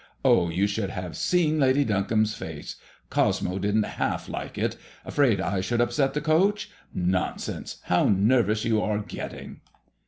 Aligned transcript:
Oh, 0.25 0.49
you 0.49 0.65
should 0.65 0.89
have 0.89 1.15
seen 1.15 1.59
Lady 1.59 1.85
Duncombe's 1.85 2.33
face. 2.33 2.77
Cosmo 3.11 3.59
didn't 3.59 3.83
half 3.83 4.27
like 4.27 4.57
it. 4.57 4.75
Afraid 5.05 5.39
I 5.39 5.61
should 5.61 5.79
upset 5.79 6.15
the 6.15 6.21
coach? 6.21 6.71
Non 6.91 7.37
sense 7.37 7.77
I 7.85 7.89
How 7.89 8.05
nervous 8.09 8.65
you 8.65 8.81
are 8.81 8.97
getting!" 8.97 9.61